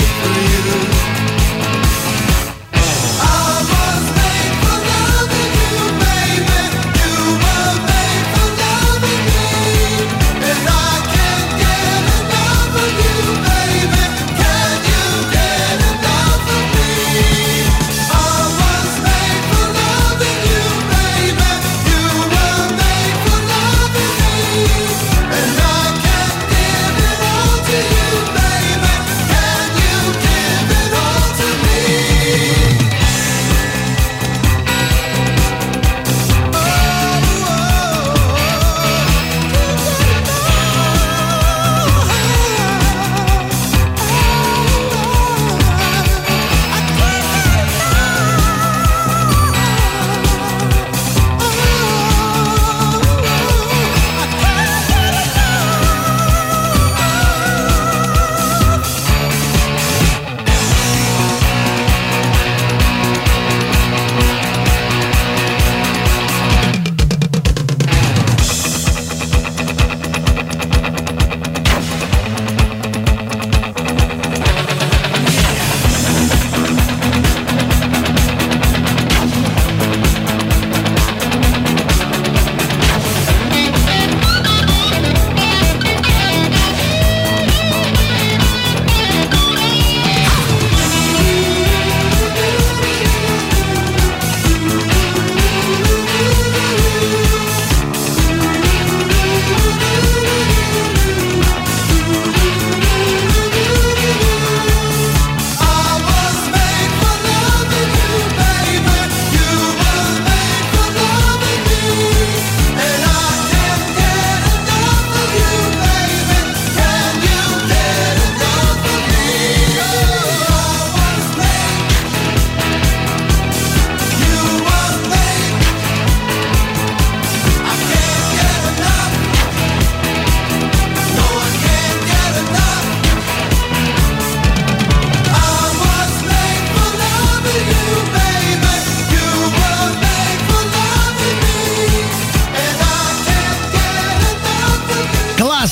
for 0.00 0.86
you. 0.86 0.91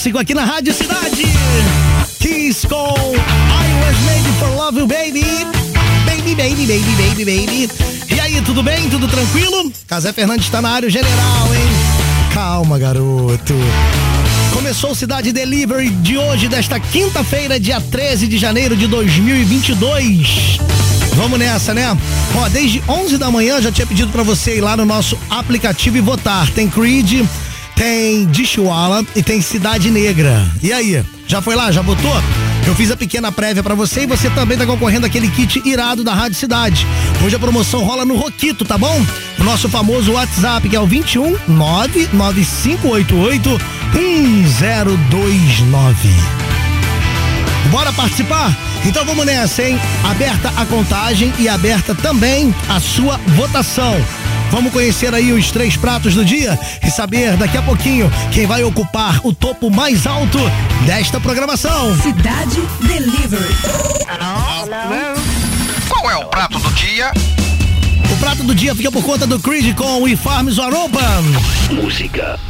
clássico 0.01 0.19
aqui 0.19 0.35
na 0.35 0.45
Rádio 0.45 0.73
Cidade. 0.73 1.25
Kiss 2.19 2.67
com 2.67 2.75
I 2.75 3.69
Was 3.85 3.99
Made 4.07 4.39
for 4.39 4.49
Love 4.57 4.81
You 4.81 4.87
Baby. 4.87 5.25
Baby, 6.07 6.35
baby, 6.35 6.67
baby, 6.67 6.93
baby, 6.97 7.25
baby. 7.25 7.71
E 8.09 8.19
aí, 8.21 8.41
tudo 8.41 8.63
bem? 8.63 8.89
Tudo 8.89 9.07
tranquilo? 9.07 9.71
Casé 9.87 10.11
Fernandes 10.13 10.47
está 10.47 10.63
na 10.63 10.71
área 10.71 10.89
general, 10.89 11.55
hein? 11.55 12.33
Calma, 12.33 12.79
garoto. 12.79 13.55
Começou 14.55 14.93
o 14.93 14.95
Cidade 14.95 15.33
Delivery 15.33 15.91
de 15.91 16.17
hoje, 16.17 16.49
desta 16.49 16.81
quinta-feira, 16.81 17.61
dia 17.61 17.79
13 17.79 18.27
de 18.27 18.39
janeiro 18.39 18.75
de 18.75 18.87
2022. 18.87 20.59
Vamos 21.15 21.39
nessa, 21.39 21.75
né? 21.75 21.95
Ó, 22.37 22.49
desde 22.49 22.83
11 22.89 23.19
da 23.19 23.31
manhã 23.31 23.61
já 23.61 23.71
tinha 23.71 23.87
pedido 23.87 24.11
para 24.11 24.23
você 24.23 24.57
ir 24.57 24.61
lá 24.63 24.79
no 24.79 24.87
nosso 24.87 25.19
aplicativo 25.29 25.99
e 25.99 26.01
votar. 26.01 26.49
Tem 26.51 26.71
Creed, 26.71 27.23
tem 27.81 28.27
Dishuala 28.27 29.03
e 29.17 29.23
tem 29.23 29.41
Cidade 29.41 29.91
Negra. 29.91 30.47
E 30.63 30.71
aí, 30.71 31.03
já 31.27 31.41
foi 31.41 31.57
lá, 31.57 31.73
já 31.73 31.83
botou? 31.83 32.13
Eu 32.67 32.75
fiz 32.75 32.91
a 32.91 32.97
pequena 32.97 33.33
prévia 33.33 33.63
pra 33.63 33.75
você 33.75 34.03
e 34.03 34.07
você 34.07 34.29
também 34.29 34.59
tá 34.59 34.67
concorrendo 34.67 35.07
aquele 35.07 35.31
kit 35.31 35.63
irado 35.65 36.05
da 36.05 36.13
Rádio 36.13 36.37
Cidade. 36.37 36.87
Hoje 37.25 37.37
a 37.37 37.39
promoção 37.39 37.83
rola 37.83 38.05
no 38.05 38.17
Roquito, 38.17 38.67
tá 38.67 38.77
bom? 38.77 39.03
O 39.39 39.45
nosso 39.45 39.67
famoso 39.67 40.13
WhatsApp 40.13 40.69
que 40.69 40.77
é 40.77 40.81
o 40.81 40.87
21 40.87 41.39
99588 41.49 43.59
1029. 43.95 46.09
Bora 47.71 47.95
participar? 47.95 48.55
Então 48.85 49.07
vamos 49.07 49.25
nessa, 49.25 49.63
hein? 49.63 49.81
Aberta 50.05 50.53
a 50.55 50.67
contagem 50.67 51.33
e 51.39 51.49
aberta 51.49 51.95
também 51.95 52.55
a 52.69 52.79
sua 52.79 53.17
votação. 53.29 53.97
Vamos 54.51 54.73
conhecer 54.73 55.15
aí 55.15 55.33
os 55.33 55.51
três 55.51 55.77
pratos 55.77 56.15
do 56.15 56.25
dia 56.25 56.59
e 56.85 56.91
saber 56.91 57.37
daqui 57.37 57.57
a 57.57 57.63
pouquinho 57.63 58.11
quem 58.33 58.47
vai 58.47 58.63
ocupar 58.65 59.21
o 59.25 59.33
topo 59.33 59.71
mais 59.71 60.07
alto 60.07 60.39
desta 60.85 61.21
programação. 61.21 61.97
Cidade 62.01 62.61
Delivery. 62.81 63.55
Qual 65.89 66.11
é 66.11 66.17
o 66.17 66.25
prato 66.27 66.59
do 66.59 66.71
dia? 66.73 67.13
O 68.13 68.17
prato 68.17 68.43
do 68.43 68.55
dia 68.55 68.75
fica 68.75 68.91
por 68.91 69.05
conta 69.05 69.27
do 69.27 69.39
Creed 69.39 69.75
com 69.77 70.03
o 70.03 70.17
Farms 70.17 70.59
Aropa. 70.59 71.01
Cidade 71.97 72.41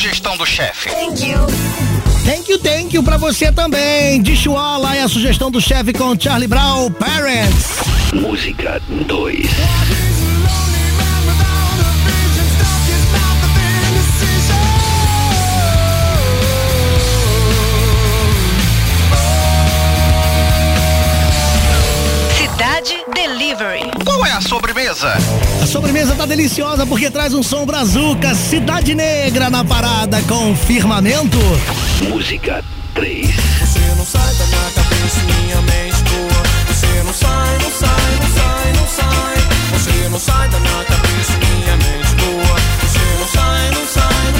sugestão 0.00 0.34
do 0.34 0.46
chefe? 0.46 0.88
Thank 0.88 2.50
you, 2.50 2.58
thank 2.58 2.96
you 2.96 3.02
pra 3.02 3.18
você 3.18 3.52
também. 3.52 4.22
De 4.22 4.34
Chuala 4.34 4.96
é 4.96 5.02
a 5.02 5.08
sugestão 5.08 5.50
do 5.50 5.60
chefe 5.60 5.92
com 5.92 6.18
Charlie 6.18 6.48
Brown, 6.48 6.90
Parents. 6.92 7.80
Música 8.14 8.80
2. 8.88 9.46
Cidade 22.38 23.04
Delivery. 23.14 23.90
Qual 24.02 24.24
é 24.24 24.32
a 24.32 24.40
sobremesa? 24.40 25.12
A 25.70 25.72
sobremesa 25.72 26.16
tá 26.16 26.26
deliciosa 26.26 26.84
porque 26.84 27.08
traz 27.08 27.32
um 27.32 27.44
som 27.44 27.64
brazuca, 27.64 28.34
Cidade 28.34 28.92
Negra 28.92 29.48
na 29.48 29.64
parada 29.64 30.20
com 30.22 30.52
firmamento. 30.56 31.38
Música 32.08 32.64
3. 32.92 33.24
Você 33.24 33.78
não 33.96 34.04
sai 34.04 34.34
da 34.34 34.46
minha 34.46 34.70
cabeça, 34.74 35.20
minha 35.22 35.62
mente 35.62 36.02
boa. 36.10 36.42
Você 36.66 37.02
não 37.04 37.14
sai, 37.14 37.58
não 37.62 37.70
sai, 37.70 38.18
não 38.18 38.28
sai, 38.34 38.72
não 38.72 38.88
sai. 38.88 39.36
Você 39.78 40.08
não 40.08 40.18
sai 40.18 40.48
da 40.48 40.58
minha 40.58 40.84
cabeça, 40.86 41.32
minha 41.38 41.76
mente 41.76 42.14
boa. 42.16 42.56
Você 42.82 42.98
não 43.20 43.28
sai, 43.28 43.70
não 43.70 43.86
sai, 43.86 44.32
não 44.32 44.39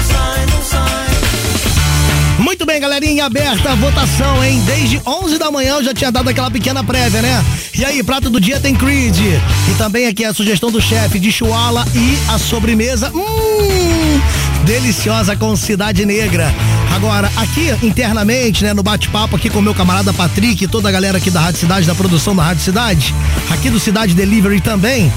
galerinha, 2.81 3.25
aberta 3.25 3.71
a 3.71 3.75
votação, 3.75 4.43
hein? 4.43 4.59
Desde 4.65 4.99
11 5.05 5.37
da 5.37 5.51
manhã 5.51 5.75
eu 5.75 5.83
já 5.83 5.93
tinha 5.93 6.11
dado 6.11 6.27
aquela 6.27 6.49
pequena 6.49 6.83
prévia, 6.83 7.21
né? 7.21 7.45
E 7.77 7.85
aí, 7.85 8.01
prato 8.01 8.27
do 8.27 8.41
dia 8.41 8.59
tem 8.59 8.73
Creed. 8.73 9.17
E 9.19 9.73
também 9.77 10.07
aqui 10.07 10.25
a 10.25 10.33
sugestão 10.33 10.71
do 10.71 10.81
chefe 10.81 11.19
de 11.19 11.31
Chuala 11.31 11.85
e 11.93 12.17
a 12.27 12.39
sobremesa. 12.39 13.11
Hum, 13.13 14.19
deliciosa 14.65 15.35
com 15.35 15.55
Cidade 15.55 16.03
Negra. 16.07 16.51
Agora, 16.95 17.31
aqui 17.37 17.69
internamente, 17.85 18.63
né, 18.63 18.73
no 18.73 18.81
bate-papo 18.81 19.35
aqui 19.35 19.47
com 19.47 19.61
meu 19.61 19.75
camarada 19.75 20.11
Patrick 20.11 20.63
e 20.63 20.67
toda 20.67 20.89
a 20.89 20.91
galera 20.91 21.19
aqui 21.19 21.29
da 21.29 21.39
Rádio 21.39 21.59
Cidade, 21.59 21.85
da 21.85 21.93
produção 21.93 22.35
da 22.35 22.43
Rádio 22.43 22.63
Cidade, 22.63 23.13
aqui 23.51 23.69
do 23.69 23.79
Cidade 23.79 24.15
Delivery 24.15 24.59
também. 24.59 25.13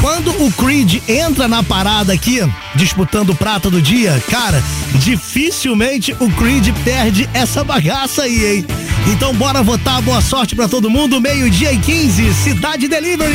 Quando 0.00 0.30
o 0.44 0.52
Creed 0.52 1.02
entra 1.08 1.48
na 1.48 1.62
parada 1.62 2.12
aqui, 2.12 2.40
disputando 2.74 3.30
o 3.30 3.34
prato 3.34 3.70
do 3.70 3.80
dia, 3.82 4.22
cara, 4.30 4.62
dificilmente 4.94 6.14
o 6.20 6.30
Creed 6.30 6.68
perde 6.84 7.28
essa 7.32 7.64
bagaça 7.64 8.22
aí, 8.22 8.58
hein? 8.58 8.66
Então 9.12 9.34
bora 9.34 9.62
votar, 9.62 10.00
boa 10.02 10.20
sorte 10.20 10.54
pra 10.54 10.68
todo 10.68 10.90
mundo, 10.90 11.20
meio-dia 11.20 11.72
e 11.72 11.78
15, 11.78 12.34
Cidade 12.34 12.88
Delivery. 12.88 13.34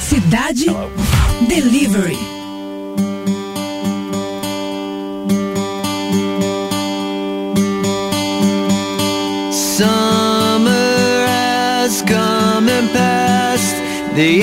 Cidade 0.00 0.66
Delivery. 1.48 2.18
Summer 9.50 11.26
has 11.26 12.02
come 12.02 12.68
and 12.68 12.88
passed. 12.92 13.76
The 14.14 14.42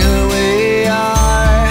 Who 0.00 0.28
we 0.28 0.86
are. 0.86 1.68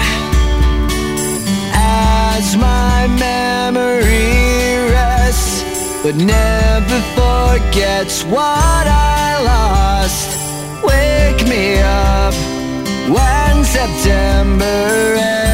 As 1.72 2.56
my 2.56 3.06
memory 3.06 4.90
rests, 4.90 5.62
but 6.02 6.16
never 6.16 7.00
forgets 7.14 8.24
what 8.24 8.86
I 8.86 9.40
lost. 9.52 10.28
Wake 10.82 11.46
me 11.46 11.78
up 11.78 12.34
when 13.08 13.64
September 13.64 15.16
ends. 15.16 15.53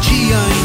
dia 0.00 0.36
em 0.36 0.63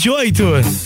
28. 0.00 0.79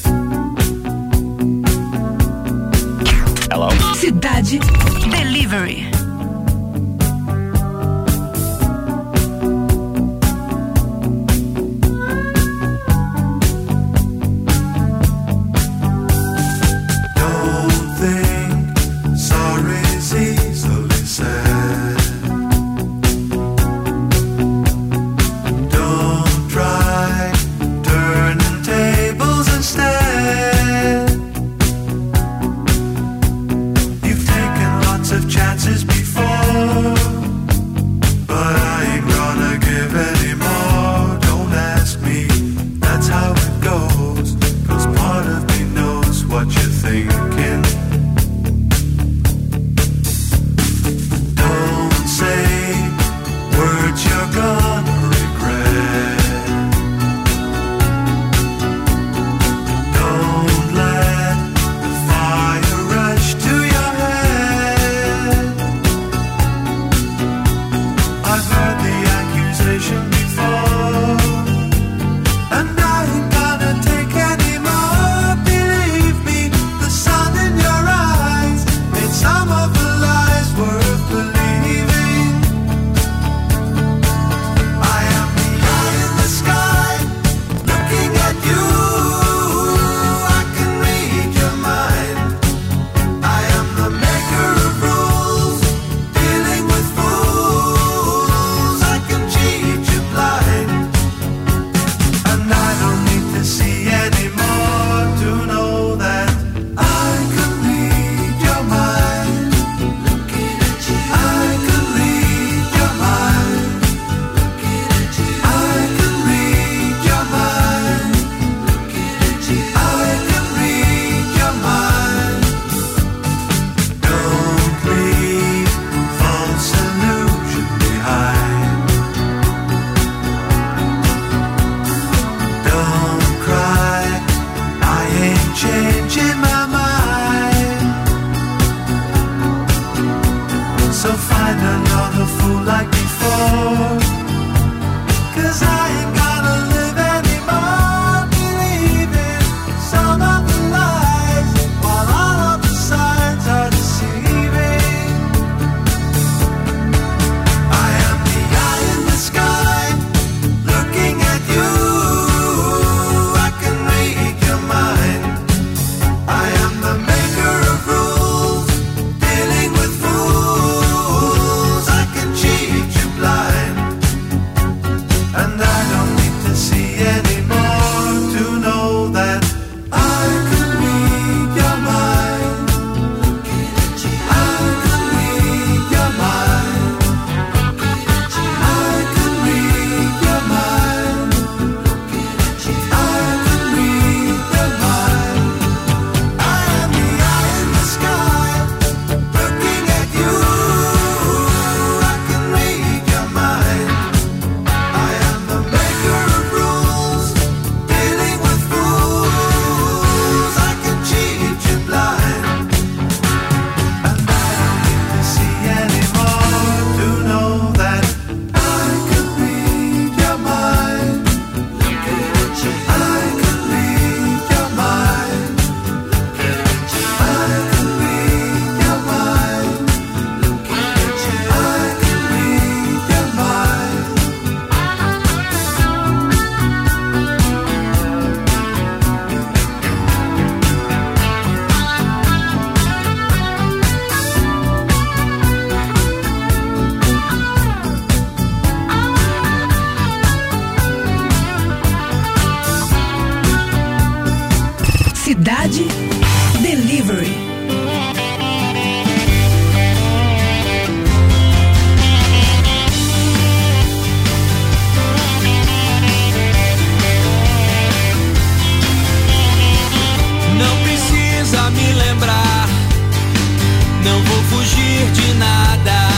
não 274.04 274.22
vou 274.22 274.42
fugir 274.44 275.10
de 275.12 275.34
nada. 275.34 276.08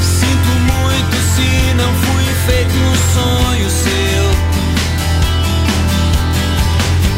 Sinto 0.00 0.50
muito 0.72 1.16
se 1.34 1.74
não 1.74 1.92
fui 2.04 2.24
feito 2.46 2.74
um 2.74 2.94
sonho 3.14 3.70
seu. 3.70 4.24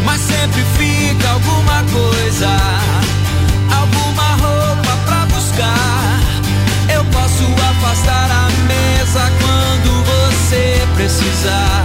Mas 0.05 0.21
sempre 0.21 0.63
fica 0.79 1.29
alguma 1.31 1.83
coisa, 1.93 2.51
alguma 3.75 4.29
roupa 4.45 4.97
pra 5.07 5.27
buscar. 5.35 6.21
Eu 6.95 7.05
posso 7.07 7.45
afastar 7.71 8.31
a 8.31 8.49
mesa 8.69 9.33
quando 9.41 10.05
você 10.05 10.87
precisar. 10.95 11.76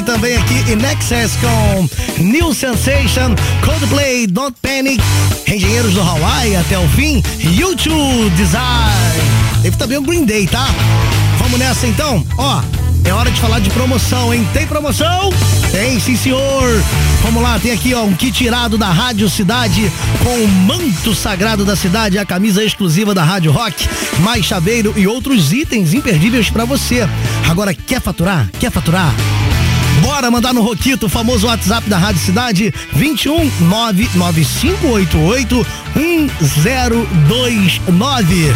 Teve 0.00 0.12
também 0.12 0.36
aqui 0.36 0.54
In 0.72 0.78
Excess 0.78 1.36
com 1.36 2.22
New 2.22 2.54
Sensation, 2.54 3.34
Coldplay, 3.62 4.26
Don't 4.26 4.56
Panic, 4.62 5.02
Engenheiros 5.46 5.92
do 5.92 6.00
Hawaii 6.00 6.56
até 6.56 6.78
o 6.78 6.88
fim, 6.88 7.22
YouTube 7.38 8.30
Design. 8.30 8.62
Teve 9.62 9.76
também 9.76 9.98
o 9.98 10.02
Green 10.02 10.24
Day, 10.24 10.46
tá? 10.46 10.66
Vamos 11.38 11.58
nessa 11.58 11.86
então? 11.86 12.24
Ó, 12.38 12.62
é 13.04 13.12
hora 13.12 13.30
de 13.30 13.38
falar 13.40 13.58
de 13.58 13.68
promoção, 13.70 14.32
hein? 14.32 14.46
Tem 14.54 14.66
promoção? 14.66 15.30
Tem, 15.70 16.00
sim, 16.00 16.16
senhor. 16.16 16.82
Vamos 17.22 17.42
lá, 17.42 17.58
tem 17.58 17.72
aqui, 17.72 17.92
ó, 17.92 18.02
um 18.02 18.14
kit 18.14 18.42
irado 18.42 18.78
da 18.78 18.90
Rádio 18.90 19.28
Cidade 19.28 19.92
com 20.22 20.34
o 20.34 20.48
manto 20.48 21.14
sagrado 21.14 21.64
da 21.64 21.76
cidade, 21.76 22.18
a 22.18 22.24
camisa 22.24 22.64
exclusiva 22.64 23.14
da 23.14 23.22
Rádio 23.22 23.52
Rock, 23.52 23.86
mais 24.20 24.46
chaveiro 24.46 24.94
e 24.96 25.06
outros 25.06 25.52
itens 25.52 25.92
imperdíveis 25.92 26.48
pra 26.48 26.64
você. 26.64 27.06
Agora, 27.50 27.74
quer 27.74 28.00
faturar? 28.00 28.48
Quer 28.58 28.70
faturar? 28.70 29.12
Bora 30.02 30.30
mandar 30.30 30.54
no 30.54 30.62
Roquito, 30.62 31.06
o 31.06 31.08
famoso 31.08 31.46
WhatsApp 31.46 31.88
da 31.88 31.96
Rádio 31.98 32.20
Cidade, 32.20 32.74
21 32.94 33.50
99588 33.60 35.66
1029. 35.94 38.54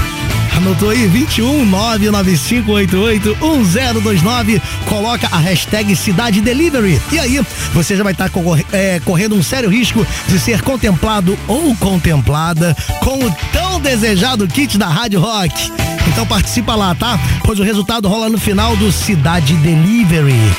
Anotou 0.56 0.90
aí? 0.90 1.06
21 1.08 1.64
99588 1.66 3.36
1029. 3.40 4.62
Coloca 4.86 5.28
a 5.30 5.38
hashtag 5.38 5.94
Cidade 5.96 6.40
Delivery. 6.40 7.00
E 7.12 7.18
aí, 7.18 7.44
você 7.72 7.96
já 7.96 8.04
vai 8.04 8.12
estar 8.12 8.30
correndo 9.04 9.34
um 9.34 9.42
sério 9.42 9.68
risco 9.68 10.06
de 10.28 10.38
ser 10.38 10.62
contemplado 10.62 11.36
ou 11.48 11.74
contemplada 11.76 12.76
com 13.00 13.18
o 13.18 13.34
tão 13.52 13.80
desejado 13.80 14.46
kit 14.46 14.78
da 14.78 14.86
Rádio 14.86 15.18
Rock. 15.20 15.72
Então 16.06 16.26
participa 16.26 16.74
lá, 16.74 16.94
tá? 16.94 17.18
Pois 17.42 17.58
o 17.58 17.64
resultado 17.64 18.08
rola 18.08 18.28
no 18.28 18.38
final 18.38 18.76
do 18.76 18.92
Cidade 18.92 19.54
Delivery. 19.56 20.52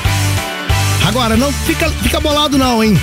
Agora, 1.06 1.36
não 1.36 1.52
fica, 1.52 1.88
fica 1.88 2.18
bolado 2.18 2.58
não, 2.58 2.82
hein? 2.82 2.98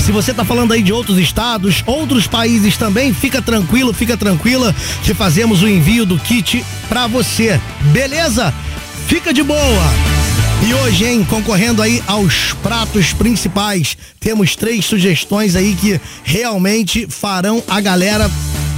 Se 0.00 0.10
você 0.10 0.32
tá 0.32 0.42
falando 0.42 0.72
aí 0.72 0.82
de 0.82 0.90
outros 0.90 1.18
estados, 1.18 1.84
outros 1.86 2.26
países 2.26 2.78
também, 2.78 3.12
fica 3.12 3.42
tranquilo, 3.42 3.92
fica 3.92 4.16
tranquila 4.16 4.74
que 5.04 5.12
fazemos 5.12 5.62
o 5.62 5.68
envio 5.68 6.06
do 6.06 6.18
kit 6.18 6.64
pra 6.88 7.06
você. 7.06 7.60
Beleza? 7.92 8.54
Fica 9.06 9.34
de 9.34 9.42
boa. 9.42 9.92
E 10.66 10.72
hoje, 10.72 11.04
hein, 11.04 11.22
concorrendo 11.28 11.82
aí 11.82 12.02
aos 12.06 12.54
pratos 12.62 13.12
principais, 13.12 13.98
temos 14.18 14.56
três 14.56 14.86
sugestões 14.86 15.54
aí 15.54 15.74
que 15.74 16.00
realmente 16.24 17.06
farão 17.06 17.62
a 17.68 17.82
galera 17.82 18.30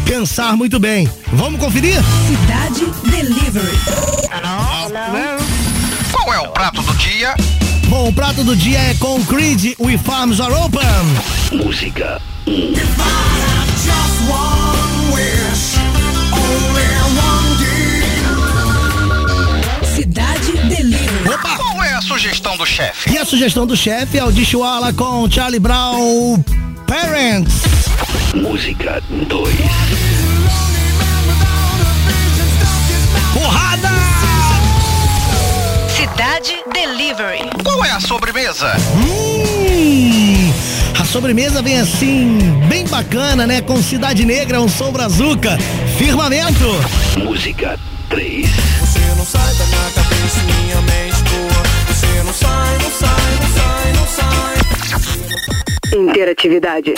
pensar 0.04 0.56
muito 0.56 0.80
bem. 0.80 1.08
Vamos 1.32 1.60
conferir? 1.60 2.00
Cidade 2.26 2.86
Delivery. 3.08 3.78
Qual 6.10 6.34
é 6.34 6.40
o 6.40 6.48
prato 6.48 6.82
do 6.82 6.94
dia? 6.96 7.36
Bom, 7.92 8.08
o 8.08 8.12
prato 8.14 8.42
do 8.42 8.56
dia 8.56 8.78
é 8.78 8.94
com 8.94 9.22
Creed, 9.26 9.74
We 9.78 9.98
Farms 9.98 10.40
Are 10.40 10.54
Open. 10.54 10.80
Música 11.62 12.22
1. 12.46 12.72
Cidade 19.94 20.52
Delivery. 20.70 21.28
Opa! 21.34 21.56
Qual 21.58 21.84
é 21.84 21.92
a 21.92 22.00
sugestão 22.00 22.56
do 22.56 22.64
chefe? 22.64 23.12
E 23.12 23.18
a 23.18 23.26
sugestão 23.26 23.66
do 23.66 23.76
chefe 23.76 24.16
é 24.16 24.24
o 24.24 24.32
Dishwalla 24.32 24.90
com 24.94 25.30
Charlie 25.30 25.60
Brown 25.60 26.42
Parents. 26.86 27.52
Música 28.34 29.02
2. 29.28 30.11
Cidade 36.12 36.62
Delivery. 36.74 37.48
Qual 37.64 37.82
é 37.82 37.90
a 37.90 37.98
sobremesa? 37.98 38.70
Hum, 38.94 40.52
a 41.00 41.04
sobremesa 41.06 41.62
vem 41.62 41.80
assim, 41.80 42.38
bem 42.68 42.86
bacana, 42.86 43.46
né? 43.46 43.62
Com 43.62 43.82
Cidade 43.82 44.26
Negra, 44.26 44.60
um 44.60 44.68
som 44.68 44.92
brazuca, 44.92 45.56
firmamento. 45.96 46.66
Música 47.16 47.78
3. 48.10 48.46
Você 48.46 48.98
não 49.16 49.24
sai 49.24 49.54
da 49.54 49.64
minha 49.64 49.90
cabeça, 49.94 50.40
minha 50.42 50.82
mente 50.82 51.22
boa. 51.30 51.62
Você 51.88 52.22
não 52.22 52.34
sai, 52.34 52.78
não 52.82 52.90
sai, 52.90 53.32
não 53.40 53.48
sai, 53.56 53.92
não 53.94 54.06
sai. 55.92 56.10
Interatividade. 56.10 56.92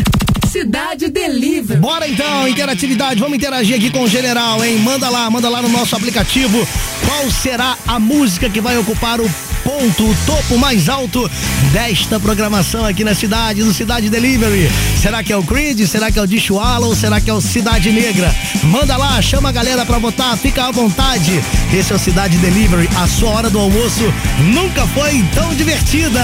Cidade 0.54 1.08
Delivery. 1.08 1.80
Bora 1.80 2.06
então, 2.06 2.46
interatividade, 2.46 3.18
vamos 3.18 3.36
interagir 3.36 3.74
aqui 3.74 3.90
com 3.90 4.02
o 4.02 4.08
general, 4.08 4.64
hein? 4.64 4.78
Manda 4.78 5.08
lá, 5.08 5.28
manda 5.28 5.48
lá 5.48 5.60
no 5.60 5.68
nosso 5.68 5.96
aplicativo 5.96 6.64
qual 7.04 7.28
será 7.28 7.76
a 7.84 7.98
música 7.98 8.48
que 8.48 8.60
vai 8.60 8.78
ocupar 8.78 9.20
o 9.20 9.28
ponto, 9.64 10.08
o 10.08 10.16
topo 10.24 10.56
mais 10.56 10.88
alto 10.88 11.28
desta 11.72 12.20
programação 12.20 12.84
aqui 12.84 13.02
na 13.02 13.16
cidade, 13.16 13.64
no 13.64 13.74
Cidade 13.74 14.08
Delivery. 14.08 14.70
Será 15.02 15.24
que 15.24 15.32
é 15.32 15.36
o 15.36 15.42
Creed? 15.42 15.80
Será 15.88 16.12
que 16.12 16.20
é 16.20 16.22
o 16.22 16.26
Dishwalla 16.26 16.86
ou 16.86 16.94
será 16.94 17.20
que 17.20 17.28
é 17.28 17.34
o 17.34 17.40
Cidade 17.40 17.90
Negra? 17.90 18.32
Manda 18.62 18.96
lá, 18.96 19.20
chama 19.20 19.48
a 19.48 19.52
galera 19.52 19.84
pra 19.84 19.98
votar, 19.98 20.36
fica 20.36 20.66
à 20.66 20.70
vontade. 20.70 21.32
Esse 21.76 21.92
é 21.92 21.96
o 21.96 21.98
Cidade 21.98 22.38
Delivery, 22.38 22.88
a 22.96 23.08
sua 23.08 23.30
hora 23.30 23.50
do 23.50 23.58
almoço 23.58 24.04
nunca 24.52 24.86
foi 24.86 25.24
tão 25.34 25.52
divertida. 25.52 26.22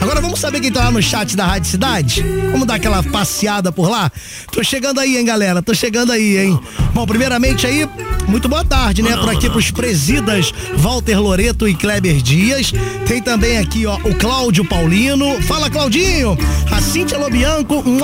Agora 0.00 0.20
vamos 0.20 0.38
saber 0.38 0.60
quem 0.60 0.70
tá 0.70 0.84
lá 0.84 0.90
no 0.90 1.02
chat 1.02 1.34
da 1.34 1.46
Rádio 1.46 1.70
Cidade? 1.70 2.24
Vamos 2.52 2.66
dar 2.66 2.74
aquela 2.74 3.02
passeada 3.02 3.72
por 3.72 3.88
lá? 3.88 4.12
Tô 4.52 4.62
chegando 4.62 5.00
aí, 5.00 5.16
hein, 5.16 5.24
galera? 5.24 5.62
Tô 5.62 5.74
chegando 5.74 6.12
aí, 6.12 6.36
hein? 6.36 6.60
Bom, 6.92 7.06
primeiramente 7.06 7.66
aí, 7.66 7.88
muito 8.28 8.48
boa 8.48 8.64
tarde, 8.64 9.02
né? 9.02 9.16
Por 9.16 9.30
aqui 9.30 9.48
pros 9.48 9.70
presidas 9.70 10.52
Walter 10.76 11.18
Loreto 11.18 11.66
e 11.66 11.74
Kleber 11.74 12.20
Dias. 12.20 12.72
Tem 13.08 13.20
também 13.22 13.58
aqui, 13.58 13.86
ó, 13.86 13.96
o 14.04 14.14
Cláudio 14.14 14.64
Paulino. 14.64 15.40
Fala, 15.42 15.70
Claudinho! 15.70 16.36
A 16.70 16.80
Cíntia 16.80 17.18
Lobianco, 17.18 17.82
um 17.86 17.98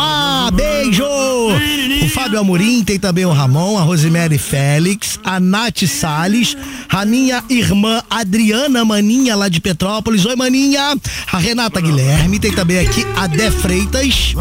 beijo! 0.53 1.05
O 1.05 2.09
Fábio 2.09 2.41
Amorim, 2.41 2.83
tem 2.83 2.99
também 2.99 3.27
o 3.27 3.33
Ramon, 3.33 3.79
a 3.79 3.83
Rosemary 3.83 4.39
Félix, 4.39 5.19
a 5.23 5.39
Nath 5.39 5.87
Salles, 5.87 6.57
a 6.89 7.05
minha 7.05 7.45
irmã 7.49 8.03
Adriana 8.09 8.85
Maninha, 8.85 9.37
lá 9.37 9.49
de 9.49 9.61
Petrópolis. 9.61 10.25
Oi, 10.25 10.35
Maninha! 10.35 10.97
A 11.33 11.39
Renata 11.39 11.81
Guilherme, 11.81 12.39
tem 12.39 12.53
também 12.53 12.79
aqui 12.79 13.07
a 13.17 13.27
Dé 13.27 13.51
Freitas. 13.51 14.35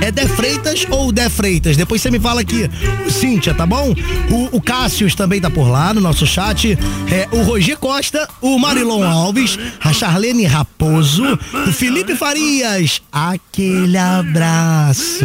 É 0.00 0.10
Dé 0.10 0.26
Freitas 0.26 0.86
ou 0.90 1.12
Dé 1.12 1.28
Freitas? 1.28 1.76
Depois 1.76 2.02
você 2.02 2.10
me 2.10 2.18
fala 2.18 2.40
aqui. 2.40 2.68
Cíntia, 3.08 3.54
tá 3.54 3.66
bom? 3.66 3.94
O, 4.30 4.56
o 4.56 4.60
Cássius 4.60 5.14
também 5.14 5.40
tá 5.40 5.50
por 5.50 5.68
lá 5.68 5.94
no 5.94 6.00
nosso 6.00 6.26
chat. 6.26 6.78
É, 7.10 7.28
o 7.30 7.42
Roger 7.42 7.78
Costa, 7.78 8.28
o 8.40 8.58
Marilon 8.58 9.04
Alves, 9.04 9.58
a 9.80 9.92
Charlene 9.92 10.46
Raposo, 10.46 11.38
o 11.68 11.72
Felipe 11.72 12.14
Farias. 12.16 13.00
Aquele 13.12 13.96
abraço. 13.96 15.24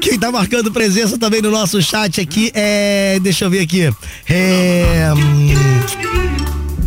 Quem 0.00 0.18
tá 0.18 0.30
marcando 0.30 0.70
presença 0.70 1.18
também 1.18 1.40
no 1.40 1.50
nosso 1.50 1.80
chat 1.82 2.20
aqui 2.20 2.50
é. 2.54 3.18
Deixa 3.22 3.46
eu 3.46 3.50
ver 3.50 3.60
aqui. 3.60 3.90
É. 4.28 5.10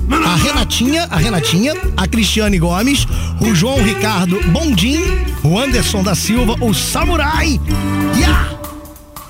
hum, 0.09 0.23
A 0.25 0.35
Renatinha, 0.35 1.07
a 1.09 1.17
Renatinha, 1.17 1.73
a 1.95 2.07
Cristiane 2.07 2.57
Gomes, 2.59 3.05
o 3.41 3.53
João 3.53 3.81
Ricardo 3.83 4.39
Bondim, 4.51 4.99
o 5.43 5.57
Anderson 5.59 6.03
da 6.03 6.15
Silva, 6.15 6.55
o 6.61 6.73
Samurai. 6.73 7.59
Yeah! 8.15 8.57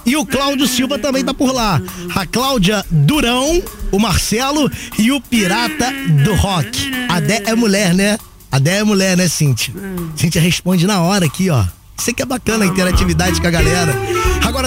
E 0.05 0.15
o 0.15 0.25
Cláudio 0.25 0.65
Silva 0.67 0.97
também 0.97 1.23
tá 1.23 1.33
por 1.33 1.53
lá. 1.53 1.81
A 2.15 2.25
Cláudia 2.25 2.85
Durão, 2.89 3.61
o 3.91 3.99
Marcelo 3.99 4.71
e 4.97 5.11
o 5.11 5.19
Pirata 5.19 5.91
do 6.23 6.33
Rock. 6.33 6.89
A 7.09 7.19
Dé 7.19 7.43
é 7.45 7.53
mulher, 7.53 7.93
né? 7.93 8.17
A 8.49 8.57
Dé 8.57 8.77
é 8.77 8.83
mulher, 8.85 9.17
né, 9.17 9.27
Cíntia? 9.27 9.73
Cíntia 10.15 10.41
responde 10.41 10.87
na 10.87 11.01
hora 11.01 11.25
aqui, 11.25 11.49
ó. 11.49 11.65
Isso 11.97 12.13
que 12.13 12.21
é 12.21 12.25
bacana 12.25 12.63
a 12.63 12.67
interatividade 12.67 13.41
com 13.41 13.47
a 13.47 13.51
galera. 13.51 13.93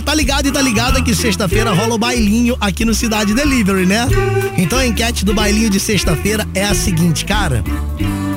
Agora 0.00 0.02
tá 0.02 0.14
ligado 0.14 0.46
e 0.46 0.50
tá 0.50 0.62
ligado 0.62 1.04
que 1.04 1.14
sexta-feira 1.14 1.72
rola 1.72 1.94
o 1.94 1.98
bailinho 1.98 2.56
aqui 2.58 2.86
no 2.86 2.94
Cidade 2.94 3.34
Delivery, 3.34 3.84
né? 3.84 4.08
Então 4.56 4.78
a 4.78 4.86
enquete 4.86 5.26
do 5.26 5.34
bailinho 5.34 5.68
de 5.68 5.78
sexta-feira 5.78 6.48
é 6.54 6.64
a 6.64 6.74
seguinte, 6.74 7.26
cara. 7.26 7.62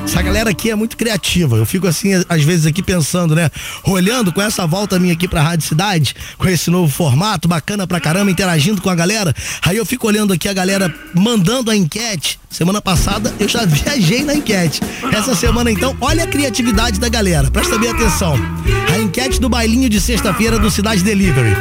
Essa 0.06 0.22
galera 0.22 0.50
aqui 0.50 0.70
é 0.70 0.76
muito 0.76 0.98
criativa. 0.98 1.56
Eu 1.58 1.66
fico 1.66 1.88
assim, 1.88 2.12
às 2.28 2.44
vezes 2.44 2.66
aqui 2.66 2.84
pensando, 2.84 3.34
né? 3.36 3.50
Olhando 3.84 4.32
com 4.32 4.42
essa 4.42 4.68
volta 4.68 5.00
minha 5.00 5.14
aqui 5.14 5.28
pra 5.28 5.42
Rádio 5.42 5.66
Cidade, 5.66 6.16
com 6.38 6.48
esse 6.48 6.70
novo 6.70 6.92
formato, 6.92 7.48
bacana 7.48 7.88
pra 7.88 8.00
caramba, 8.00 8.30
interagindo 8.30 8.82
com 8.82 8.90
a 8.90 8.96
galera. 8.96 9.34
Aí 9.62 9.78
eu 9.78 9.86
fico 9.86 10.06
olhando 10.06 10.34
aqui 10.34 10.48
a 10.48 10.54
galera 10.54 10.94
mandando 11.14 11.72
a 11.72 11.76
enquete. 11.76 12.40
Semana 12.50 12.82
passada 12.82 13.34
eu 13.40 13.48
já 13.48 13.66
viajei 13.66 14.24
na 14.24 14.36
enquete. 14.36 14.82
Essa 15.12 15.34
semana 15.34 15.72
então, 15.72 15.96
olha 16.00 16.26
a 16.26 16.28
criatividade 16.28 17.00
da 17.00 17.10
galera. 17.10 17.50
Presta 17.50 17.78
bem 17.80 17.90
atenção. 17.90 18.36
A 18.94 19.00
enquete 19.00 19.40
do 19.40 19.50
bailinho 19.50 19.90
de 19.90 20.00
sexta-feira 20.00 20.60
do 20.60 20.70
Cidade 20.70 21.04
Delivery. 21.04 21.56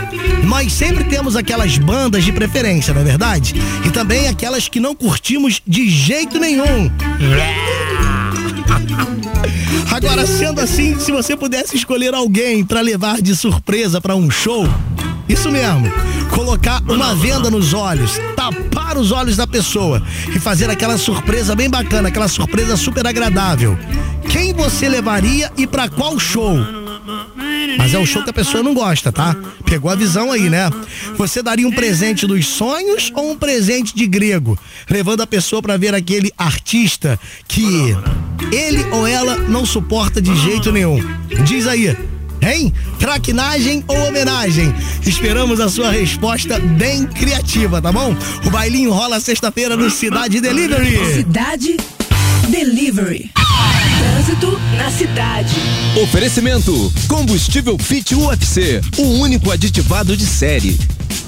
Nós 0.44 0.72
sempre 0.72 1.04
temos 1.04 1.36
aquelas 1.36 1.78
bandas 1.78 2.24
de 2.24 2.32
preferência, 2.32 2.92
não 2.92 3.00
é 3.00 3.04
verdade? 3.04 3.54
E 3.86 3.90
também 3.90 4.28
aquelas 4.28 4.68
que 4.68 4.80
não 4.80 4.94
curtimos 4.94 5.62
de 5.66 5.88
jeito 5.88 6.38
nenhum. 6.38 6.90
Agora, 9.92 10.26
sendo 10.26 10.58
assim, 10.58 10.98
se 10.98 11.12
você 11.12 11.36
pudesse 11.36 11.76
escolher 11.76 12.14
alguém 12.14 12.64
pra 12.64 12.80
levar 12.80 13.20
de 13.20 13.36
surpresa 13.36 14.00
pra 14.00 14.16
um 14.16 14.30
show, 14.30 14.66
Isso 15.28 15.50
mesmo. 15.50 15.90
Colocar 16.30 16.82
uma 16.88 17.14
venda 17.14 17.50
nos 17.50 17.72
olhos, 17.72 18.18
tapar 18.36 18.96
os 18.98 19.12
olhos 19.12 19.36
da 19.36 19.46
pessoa 19.46 20.02
e 20.34 20.38
fazer 20.38 20.68
aquela 20.68 20.98
surpresa 20.98 21.54
bem 21.54 21.70
bacana, 21.70 22.08
aquela 22.08 22.28
surpresa 22.28 22.76
super 22.76 23.06
agradável. 23.06 23.78
Quem 24.28 24.52
você 24.52 24.88
levaria 24.88 25.50
e 25.56 25.66
pra 25.66 25.88
qual 25.88 26.18
show? 26.18 26.81
Mas 27.76 27.94
é 27.94 27.98
um 27.98 28.06
show 28.06 28.22
que 28.22 28.30
a 28.30 28.32
pessoa 28.32 28.62
não 28.62 28.74
gosta, 28.74 29.10
tá? 29.10 29.36
Pegou 29.64 29.90
a 29.90 29.94
visão 29.94 30.30
aí, 30.30 30.48
né? 30.48 30.70
Você 31.16 31.42
daria 31.42 31.66
um 31.66 31.72
presente 31.72 32.26
dos 32.26 32.46
sonhos 32.46 33.12
ou 33.14 33.32
um 33.32 33.36
presente 33.36 33.94
de 33.94 34.06
grego? 34.06 34.58
Levando 34.88 35.22
a 35.22 35.26
pessoa 35.26 35.62
pra 35.62 35.76
ver 35.76 35.94
aquele 35.94 36.32
artista 36.36 37.18
que 37.48 37.96
ele 38.52 38.84
ou 38.92 39.06
ela 39.06 39.36
não 39.36 39.64
suporta 39.64 40.20
de 40.20 40.34
jeito 40.36 40.70
nenhum. 40.72 40.98
Diz 41.44 41.66
aí. 41.66 41.96
Hein? 42.42 42.72
Traquinagem 42.98 43.84
ou 43.86 44.08
homenagem? 44.08 44.74
Esperamos 45.06 45.60
a 45.60 45.68
sua 45.68 45.90
resposta 45.90 46.58
bem 46.58 47.06
criativa, 47.06 47.80
tá 47.80 47.92
bom? 47.92 48.16
O 48.44 48.50
bailinho 48.50 48.90
rola 48.90 49.20
sexta-feira 49.20 49.76
no 49.76 49.88
Cidade 49.88 50.40
Delivery. 50.40 51.14
Cidade 51.14 51.76
Delivery. 51.76 52.01
Trânsito 53.98 54.58
na 54.76 54.90
cidade. 54.90 55.54
Oferecimento: 56.02 56.92
Combustível 57.08 57.78
Fit 57.78 58.14
UFC, 58.14 58.80
o 58.98 59.02
único 59.20 59.50
aditivado 59.50 60.16
de 60.16 60.26
série. 60.26 60.76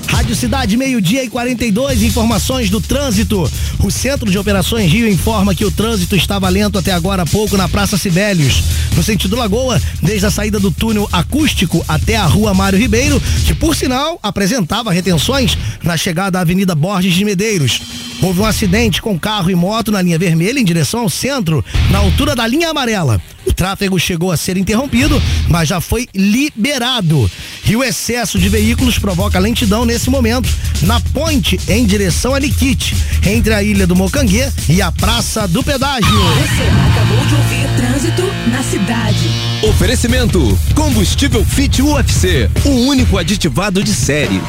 Rádio 0.08 0.36
Cidade, 0.36 0.76
meio-dia 0.76 1.24
e 1.24 1.28
42, 1.28 2.02
informações 2.02 2.70
do 2.70 2.80
trânsito. 2.80 3.50
O 3.82 3.90
Centro 3.90 4.30
de 4.30 4.38
Operações 4.38 4.90
Rio 4.90 5.08
informa 5.08 5.54
que 5.54 5.64
o 5.64 5.70
trânsito 5.70 6.16
estava 6.16 6.48
lento 6.48 6.78
até 6.78 6.92
agora 6.92 7.22
há 7.22 7.26
pouco 7.26 7.56
na 7.56 7.68
Praça 7.68 7.98
Sibélios. 7.98 8.62
No 8.96 9.02
sentido 9.02 9.36
Lagoa, 9.36 9.80
desde 10.00 10.26
a 10.26 10.30
saída 10.30 10.60
do 10.60 10.70
túnel 10.70 11.08
acústico 11.12 11.84
até 11.88 12.16
a 12.16 12.24
rua 12.26 12.54
Mário 12.54 12.78
Ribeiro, 12.78 13.20
que 13.44 13.54
por 13.54 13.74
sinal 13.74 14.18
apresentava 14.22 14.92
retenções 14.92 15.58
na 15.82 15.96
chegada 15.96 16.38
à 16.38 16.42
Avenida 16.42 16.74
Borges 16.74 17.14
de 17.14 17.24
Medeiros. 17.24 17.80
Houve 18.22 18.40
um 18.40 18.46
acidente 18.46 19.02
com 19.02 19.18
carro 19.18 19.50
e 19.50 19.54
moto 19.54 19.90
na 19.90 20.00
linha 20.00 20.18
vermelha 20.18 20.58
em 20.58 20.64
direção 20.64 21.00
ao 21.00 21.10
centro, 21.10 21.64
na 21.90 21.98
altura 21.98 22.34
da 22.34 22.46
linha 22.46 22.70
amarela. 22.70 23.20
O 23.46 23.52
tráfego 23.52 23.98
chegou 23.98 24.32
a 24.32 24.36
ser 24.36 24.56
interrompido, 24.56 25.20
mas 25.48 25.68
já 25.68 25.80
foi 25.80 26.08
liberado. 26.14 27.30
E 27.66 27.76
o 27.76 27.82
excesso 27.82 28.38
de 28.38 28.48
veículos 28.48 28.98
provoca 28.98 29.38
lentidão 29.38 29.84
nesse 29.84 30.10
momento, 30.10 30.48
na 30.82 31.00
ponte 31.00 31.58
em 31.68 31.84
direção 31.84 32.34
a 32.34 32.40
Niquite, 32.40 32.96
entre 33.26 33.54
a 33.54 33.62
ilha 33.62 33.86
do 33.86 33.96
Mocanguê 33.96 34.50
e 34.68 34.80
a 34.82 34.90
Praça 34.90 35.46
do 35.46 35.62
Pedágio. 35.62 36.06
Você 36.06 36.62
acabou 36.62 37.26
de 37.26 37.34
ouvir 37.34 37.64
Trânsito 37.76 38.22
na 38.50 38.62
cidade. 38.62 39.28
Oferecimento: 39.62 40.58
Combustível 40.74 41.44
Fit 41.44 41.82
UFC, 41.82 42.50
o 42.64 42.86
único 42.86 43.18
aditivado 43.18 43.82
de 43.82 43.94
série. 43.94 44.40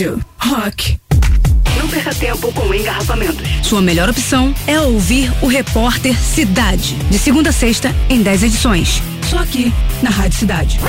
Rádio 0.00 0.24
Rock. 0.38 0.98
Não 1.76 1.86
perca 1.88 2.14
tempo 2.14 2.50
com 2.52 2.74
engarrafamentos. 2.74 3.46
Sua 3.62 3.82
melhor 3.82 4.08
opção 4.08 4.54
é 4.66 4.80
ouvir 4.80 5.30
o 5.42 5.46
repórter 5.46 6.18
Cidade. 6.18 6.94
De 7.10 7.18
segunda 7.18 7.50
a 7.50 7.52
sexta, 7.52 7.94
em 8.08 8.22
10 8.22 8.44
edições. 8.44 9.02
Só 9.28 9.38
aqui, 9.38 9.72
na 10.02 10.10
Rádio 10.10 10.38
Cidade. 10.38 10.80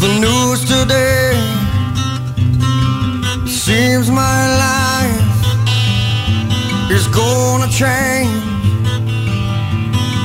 the 0.00 0.08
news 0.18 0.64
today. 0.64 1.36
Seems 3.46 4.10
my 4.10 4.40
life 4.66 5.20
is 6.90 7.06
gonna 7.08 7.68
change. 7.68 8.30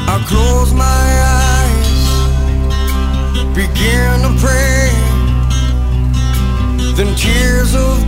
I 0.07 0.23
close 0.31 0.71
my 0.71 1.07
eyes, 1.41 2.03
begin 3.53 4.21
to 4.25 4.31
pray. 4.39 4.91
Then 6.95 7.13
tears 7.15 7.75
of 7.75 8.04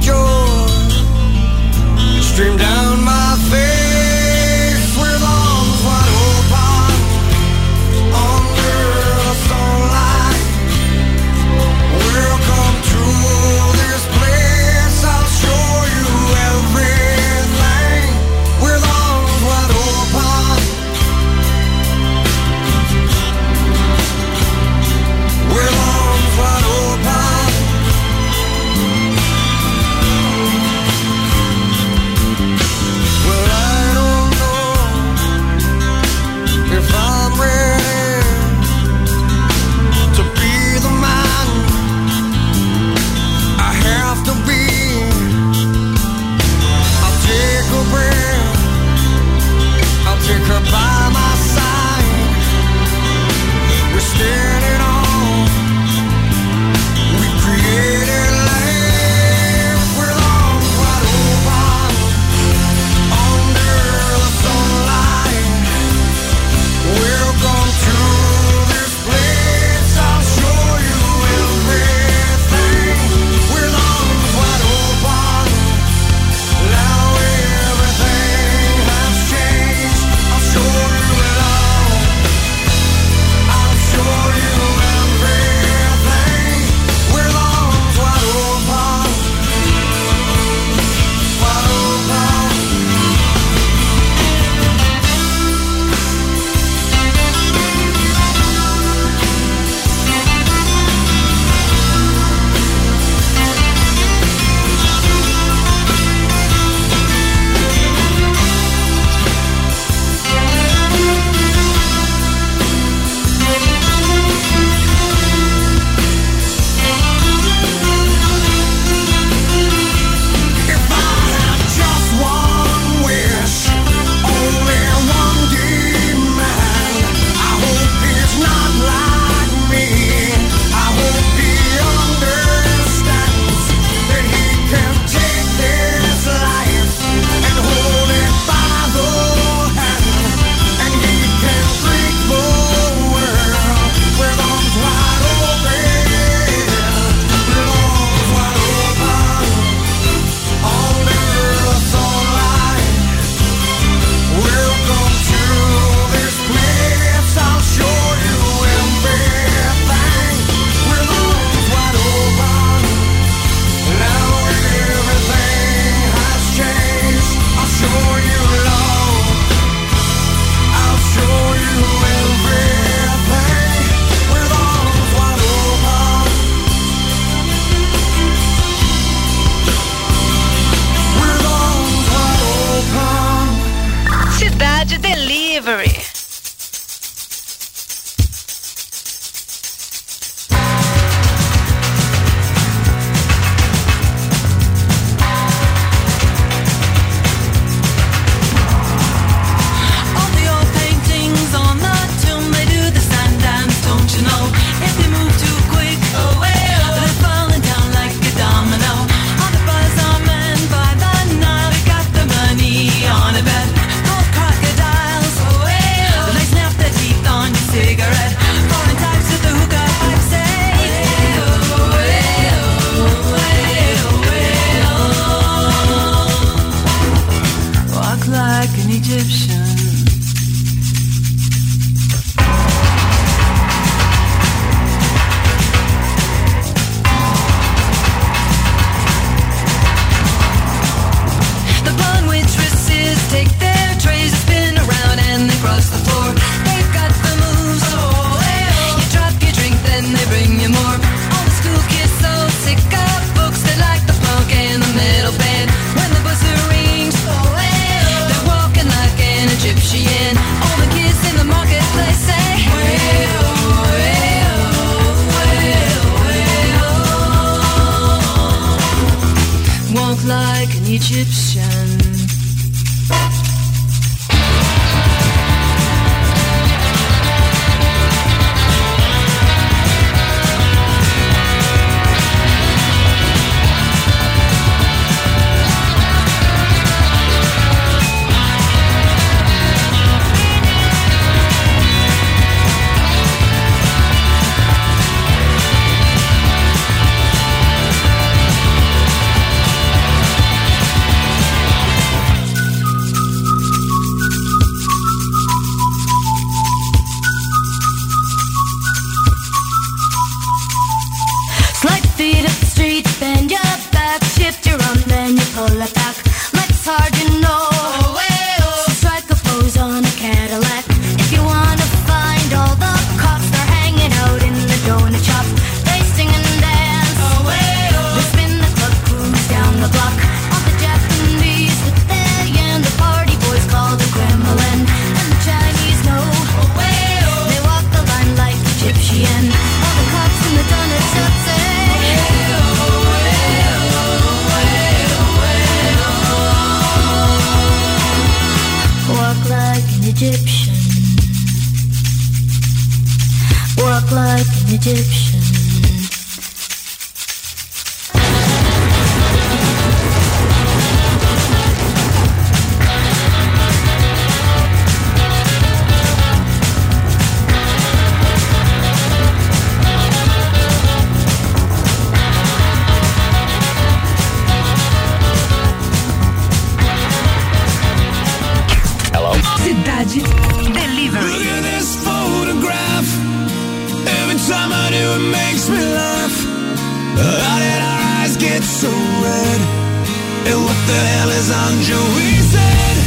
the 390.88 391.00
hell 391.12 391.32
is 391.36 391.50
on 391.52 391.74
Joey 391.84 392.34
said, 392.48 392.98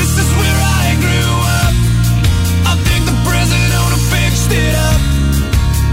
This 0.00 0.12
is 0.16 0.28
where 0.40 0.60
I 0.80 0.86
grew 1.04 1.32
up. 1.60 1.74
I 2.72 2.74
think 2.88 3.04
the 3.04 3.18
president 3.28 3.72
owner 3.76 4.00
fixed 4.08 4.48
it 4.48 4.74
up. 4.88 5.00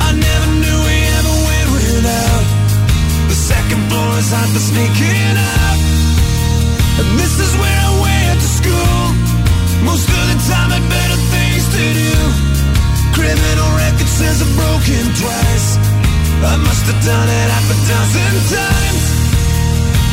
I 0.08 0.10
never 0.16 0.50
knew 0.56 0.80
we 0.88 0.98
ever 1.20 1.36
went 1.44 1.70
without. 1.76 2.46
The 3.28 3.36
second 3.36 3.82
floor 3.92 4.12
is 4.16 4.32
hot 4.32 4.48
for 4.56 4.64
sneaking 4.64 5.36
up. 5.36 5.78
And 7.04 7.08
this 7.20 7.36
is 7.36 7.52
where 7.60 7.80
I 7.88 7.92
went 8.00 8.38
to 8.40 8.50
school. 8.60 9.00
Most 9.84 10.08
of 10.08 10.24
the 10.32 10.40
time, 10.48 10.72
I 10.72 10.80
better 10.88 11.20
things 11.36 11.64
to 11.76 11.84
do. 12.00 12.16
Criminal 13.12 13.70
record 13.76 14.08
says 14.08 14.40
I've 14.40 14.56
broken 14.56 15.04
twice. 15.20 15.70
I 16.48 16.56
must 16.64 16.84
have 16.88 17.02
done 17.04 17.28
it 17.28 17.48
half 17.52 17.68
a 17.76 17.78
dozen 17.92 18.34
times. 18.56 19.05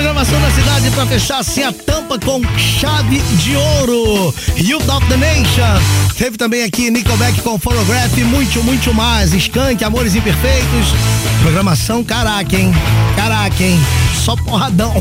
programação 0.00 0.40
da 0.40 0.50
cidade 0.50 0.90
para 0.92 1.04
fechar 1.04 1.38
assim 1.40 1.62
a 1.62 1.70
tampa 1.70 2.18
com 2.18 2.40
chave 2.56 3.18
de 3.18 3.54
ouro. 3.54 4.34
You 4.56 4.80
Top 4.86 5.06
the 5.08 5.16
Nation. 5.18 6.14
Teve 6.16 6.38
também 6.38 6.64
aqui 6.64 6.90
Nickelback 6.90 7.42
com 7.42 7.58
Photograph, 7.58 8.16
muito, 8.24 8.62
muito 8.62 8.94
mais. 8.94 9.34
Skank, 9.34 9.84
Amores 9.84 10.14
Imperfeitos. 10.14 10.94
Programação 11.42 12.02
caraca, 12.02 12.56
hein? 12.56 12.72
Caraca, 13.14 13.62
hein? 13.62 13.78
Só 14.24 14.34
porradão 14.36 14.94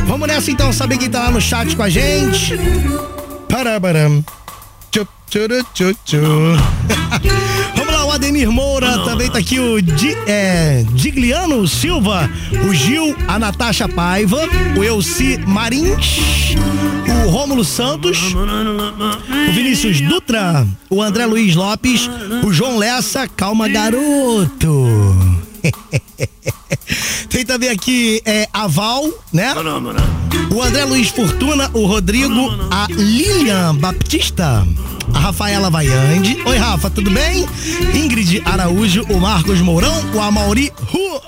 Vamos 0.06 0.28
nessa 0.28 0.52
então, 0.52 0.74
saber 0.74 0.98
quem 0.98 1.10
tá 1.10 1.24
lá 1.24 1.32
no 1.32 1.42
chat 1.42 1.76
com 1.76 1.84
a 1.84 1.90
gente. 1.90 2.60
Parabaram. 3.48 4.24
Ademir 8.12 8.52
Moura, 8.52 9.00
também 9.06 9.30
tá 9.30 9.40
aqui 9.40 9.60
o 9.60 9.82
Di, 9.82 10.16
é, 10.28 10.84
Digliano 10.94 11.68
Silva, 11.68 12.30
o 12.68 12.74
Gil, 12.74 13.16
a 13.28 13.40
Natasha 13.40 13.88
Paiva, 13.88 14.42
o 14.78 14.84
Elci 14.84 15.40
Marins, 15.48 16.56
o 17.26 17.30
Rômulo 17.30 17.64
Santos, 17.64 18.34
o 18.34 19.52
Vinícius 19.54 20.02
Dutra, 20.02 20.68
o 20.90 21.02
André 21.02 21.26
Luiz 21.26 21.56
Lopes, 21.56 22.10
o 22.44 22.52
João 22.52 22.78
Lessa, 22.78 23.28
calma 23.28 23.68
garoto. 23.68 25.21
Tem 27.30 27.46
também 27.46 27.70
aqui 27.70 28.22
é, 28.26 28.48
a 28.54 28.68
Val, 28.68 29.10
né? 29.32 29.54
O 30.54 30.62
André 30.62 30.84
Luiz 30.86 31.10
Fortuna, 31.10 31.70
o 31.74 31.86
Rodrigo, 31.86 32.50
a 32.70 32.88
Lilian 32.90 33.76
Baptista, 33.76 34.66
a 35.14 35.20
Rafaela 35.20 35.70
Vaiande. 35.70 36.38
Oi, 36.46 36.58
Rafa, 36.58 36.90
tudo 36.90 37.10
bem? 37.10 37.48
Ingrid 37.94 38.42
Araújo, 38.46 39.04
o 39.10 39.20
Marcos 39.20 39.62
Mourão, 39.62 39.94
o 40.14 40.20
Amauri 40.20 40.72
Ru. 40.88 41.22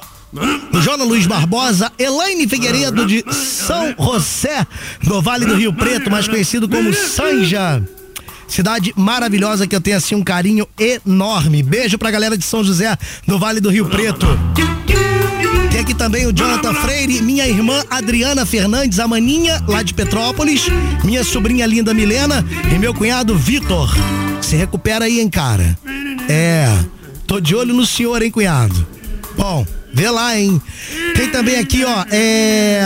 O 0.74 0.82
Jonas 0.82 1.08
Luiz 1.08 1.28
Barbosa, 1.28 1.92
Elaine 1.98 2.48
Figueiredo 2.48 3.06
de 3.06 3.24
São 3.32 3.94
José, 4.00 4.66
no 5.04 5.22
Vale 5.22 5.46
do 5.46 5.54
Rio 5.54 5.72
Preto, 5.72 6.10
mais 6.10 6.28
conhecido 6.28 6.68
como 6.68 6.92
Sanja. 6.92 7.84
Cidade 8.48 8.94
maravilhosa 8.96 9.66
que 9.66 9.76
eu 9.76 9.82
tenho 9.82 9.98
assim 9.98 10.16
um 10.16 10.24
carinho 10.24 10.68
enorme. 10.80 11.64
Beijo 11.64 11.98
pra 11.98 12.12
galera 12.12 12.38
de 12.38 12.44
São 12.44 12.64
José, 12.64 12.98
no 13.26 13.40
Vale 13.40 13.60
do 13.60 13.70
Rio 13.70 13.86
Preto. 13.86 14.28
Tem 15.72 15.82
aqui 15.82 15.94
também 15.96 16.28
o 16.28 16.32
Jonathan 16.32 16.74
Freire, 16.76 17.22
minha 17.22 17.48
irmã 17.48 17.84
Adriana 17.90 18.46
Fernandes, 18.46 19.00
a 19.00 19.08
Maninha, 19.08 19.60
lá 19.68 19.82
de 19.82 19.94
Petrópolis, 19.94 20.68
minha 21.04 21.24
sobrinha 21.24 21.66
linda 21.66 21.94
Milena 21.96 22.46
e 22.72 22.78
meu 22.78 22.94
cunhado 22.94 23.36
Vitor. 23.36 23.92
Se 24.40 24.56
recupera 24.56 25.06
aí, 25.06 25.20
hein, 25.20 25.30
cara? 25.30 25.76
É, 26.30 26.68
tô 27.26 27.40
de 27.40 27.56
olho 27.56 27.74
no 27.74 27.88
senhor, 27.88 28.22
hein, 28.22 28.30
cunhado? 28.30 28.86
Bom, 29.36 29.66
vê 29.92 30.10
lá, 30.12 30.38
hein? 30.38 30.62
Tem 31.16 31.30
também 31.30 31.56
aqui, 31.56 31.84
ó, 31.84 32.06
é. 32.12 32.82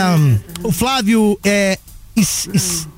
O 0.62 0.72
Flávio, 0.72 1.38
é. 1.44 1.78
Is, 2.16 2.48
is? 2.54 2.88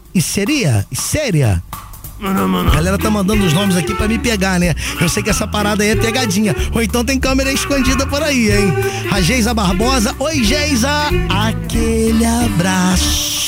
A 2.23 2.75
galera 2.75 2.99
tá 2.99 3.11
mandando 3.11 3.45
os 3.47 3.53
nomes 3.55 3.77
aqui 3.77 3.95
pra 3.95 4.07
me 4.07 4.19
pegar, 4.19 4.61
né? 4.61 4.75
Eu 5.01 5.09
sei 5.09 5.23
que 5.23 5.31
essa 5.31 5.47
parada 5.47 5.83
aí 5.83 5.91
é 5.91 5.97
pegadinha. 5.97 6.55
Ou 6.75 6.83
então 6.83 7.03
tem 7.03 7.19
câmera 7.19 7.51
escondida 7.51 8.07
por 8.07 8.23
aí, 8.23 8.51
hein? 8.51 8.75
A 9.11 9.23
Geisa 9.23 9.55
Barbosa. 9.55 10.15
Oi, 10.19 10.45
Geisa! 10.45 10.91
Aquele 11.31 12.27
abraço. 12.27 13.41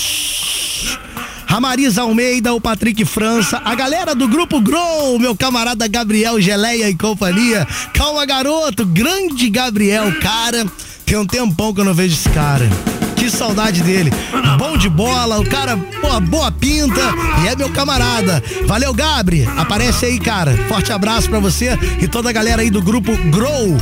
A 1.47 1.61
Marisa 1.61 2.01
Almeida, 2.01 2.55
o 2.55 2.61
Patrick 2.61 3.05
França, 3.05 3.61
a 3.62 3.75
galera 3.75 4.14
do 4.14 4.27
Grupo 4.27 4.59
Grow, 4.59 5.18
meu 5.18 5.37
camarada 5.37 5.87
Gabriel 5.87 6.41
Geleia 6.41 6.89
e 6.89 6.95
companhia. 6.95 7.68
Calma, 7.93 8.25
garoto, 8.25 8.87
grande 8.87 9.51
Gabriel, 9.51 10.18
cara. 10.18 10.66
Tem 11.05 11.18
um 11.18 11.27
tempão 11.27 11.75
que 11.75 11.81
eu 11.83 11.85
não 11.85 11.93
vejo 11.93 12.14
esse 12.14 12.31
cara. 12.31 12.66
Que 13.23 13.31
saudade 13.31 13.85
dele. 13.85 14.11
Bom 14.59 14.77
de 14.77 14.89
bola, 14.89 15.39
o 15.39 15.49
cara, 15.49 15.77
pô, 15.77 16.18
boa 16.23 16.51
pinta 16.51 17.01
e 17.45 17.47
é 17.47 17.55
meu 17.55 17.70
camarada. 17.70 18.43
Valeu, 18.66 18.93
Gabri. 18.93 19.49
Aparece 19.57 20.07
aí, 20.07 20.18
cara. 20.18 20.57
Forte 20.66 20.91
abraço 20.91 21.31
pra 21.31 21.39
você 21.39 21.79
e 22.01 22.09
toda 22.09 22.31
a 22.31 22.33
galera 22.33 22.62
aí 22.62 22.68
do 22.68 22.83
grupo 22.83 23.16
Grow. 23.31 23.79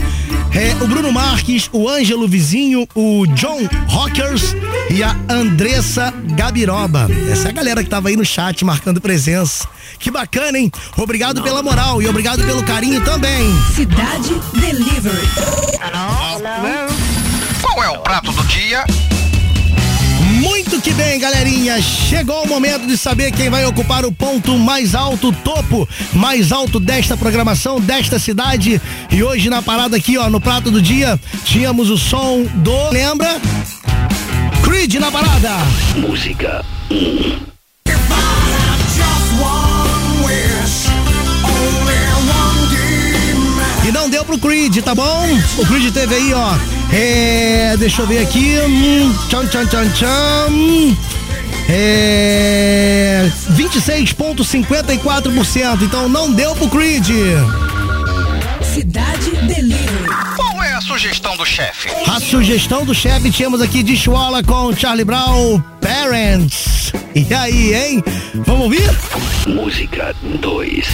É, 0.53 0.77
o 0.85 0.87
Bruno 0.87 1.11
Marques, 1.11 1.71
o 1.73 1.89
Ângelo 1.89 2.29
Vizinho, 2.29 2.87
o 2.95 3.27
John 3.29 3.67
Rockers 3.87 4.55
e 4.91 5.03
a 5.03 5.17
Andressa 5.27 6.13
Gabiroba. 6.37 7.09
Essa 7.33 7.49
é 7.49 7.51
a 7.51 7.55
galera 7.55 7.83
que 7.83 7.89
tava 7.89 8.11
aí 8.11 8.17
no 8.17 8.27
chat 8.27 8.63
marcando 8.63 9.01
presença. 9.01 9.67
Que 9.99 10.11
bacana, 10.11 10.59
hein? 10.59 10.71
Obrigado 10.99 11.43
pela 11.43 11.63
moral 11.63 12.03
e 12.03 12.07
obrigado 12.07 12.45
pelo 12.45 12.63
carinho 12.63 13.01
também. 13.07 13.49
Cidade 13.75 14.39
Delivery. 14.53 15.27
Qual 17.63 17.83
é 17.83 17.89
o 17.89 18.01
prato 18.01 18.33
do 18.33 18.43
dia? 18.45 18.85
Muito 20.71 20.85
que 20.85 20.95
bem, 20.95 21.19
galerinha. 21.19 21.83
Chegou 21.83 22.45
o 22.45 22.49
momento 22.49 22.87
de 22.87 22.97
saber 22.97 23.33
quem 23.33 23.51
vai 23.51 23.67
ocupar 23.67 24.05
o 24.05 24.13
ponto 24.13 24.57
mais 24.57 24.95
alto, 24.95 25.31
o 25.31 25.33
topo 25.33 25.89
mais 26.13 26.53
alto 26.53 26.79
desta 26.79 27.17
programação, 27.17 27.81
desta 27.81 28.21
cidade. 28.21 28.81
E 29.11 29.21
hoje 29.21 29.51
na 29.51 29.61
parada 29.61 29.97
aqui, 29.97 30.17
ó, 30.17 30.31
no 30.31 30.41
prato 30.41 30.71
do 30.71 30.81
dia, 30.81 31.19
tínhamos 31.45 31.91
o 31.91 31.99
som 31.99 32.45
do. 32.55 32.91
Lembra? 32.91 33.41
Creed 34.63 34.95
na 34.95 35.11
parada. 35.11 35.57
Música 35.97 36.65
E 43.85 43.93
não 43.93 44.09
deu 44.09 44.25
pro 44.25 44.39
Creed, 44.39 44.79
tá 44.85 44.95
bom? 44.95 45.27
O 45.59 45.67
Creed 45.67 45.93
teve 45.93 46.15
aí, 46.15 46.33
ó. 46.33 46.80
É. 46.93 47.77
Deixa 47.79 48.03
eu 48.03 48.07
ver 48.07 48.19
aqui. 48.19 48.59
Hum, 48.59 49.15
Tchan, 49.29 49.47
tchan, 49.47 49.67
tchan, 49.67 49.89
tchan. 49.91 50.97
É. 51.69 53.31
26,54%. 53.53 55.83
Então 55.83 56.09
não 56.09 56.33
deu 56.33 56.55
pro 56.57 56.69
Creed. 56.69 57.07
Cidade 58.75 59.31
Delivery. 59.47 60.09
Qual 60.37 60.63
é 60.63 60.73
a 60.75 60.81
sugestão 60.81 61.37
do 61.37 61.45
chefe? 61.45 61.89
A 62.07 62.21
sugestão 62.21 62.85
do 62.85 62.95
chefe 62.95 63.31
tínhamos 63.31 63.61
aqui 63.61 63.83
de 63.83 63.97
Schwala 63.97 64.43
com 64.43 64.75
Charlie 64.77 65.05
Brown, 65.05 65.61
Parents. 65.81 66.93
E 67.15 67.33
aí, 67.35 67.75
hein? 67.75 68.03
Vamos 68.47 68.65
ouvir? 68.65 68.91
Música 69.47 70.15
2 70.41 70.87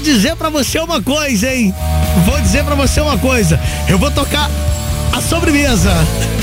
dizer 0.00 0.34
pra 0.36 0.48
você 0.48 0.78
uma 0.78 1.02
coisa, 1.02 1.52
hein? 1.52 1.74
Vou 2.24 2.40
dizer 2.40 2.64
pra 2.64 2.74
você 2.74 3.00
uma 3.00 3.18
coisa. 3.18 3.60
Eu 3.88 3.98
vou 3.98 4.10
tocar 4.10 4.50
a 5.12 5.20
sobremesa. 5.20 5.92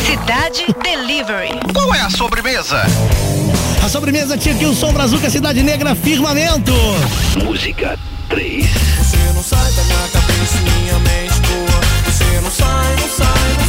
Cidade 0.05 0.66
Delivery. 0.84 1.60
Qual 1.74 1.93
é 1.93 2.01
a 2.01 2.10
sobremesa? 2.10 2.84
A 3.84 3.89
sobremesa 3.89 4.38
tinha 4.38 4.55
aqui 4.55 4.66
o 4.66 4.74
som 4.74 4.93
Brazuca 4.93 5.30
Cidade 5.30 5.64
Negra 5.64 5.95
Firmamento. 5.95 6.74
Música 7.43 7.97
3 8.30 8.66
Você 8.99 9.18
não 9.34 9.43
sai 9.43 9.72
da 9.72 9.84
minha 9.84 10.08
cabeça, 10.10 10.58
minha 10.62 10.99
mente 10.99 11.39
boa. 11.47 11.82
Você 12.05 12.41
não 12.41 12.51
sai, 12.51 12.95
não 12.99 13.10
sai, 13.10 13.53
não 13.58 13.68